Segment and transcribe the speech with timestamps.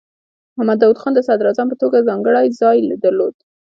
[0.55, 3.35] محمد داؤد خان د صدراعظم په توګه ځانګړی ځای درلود.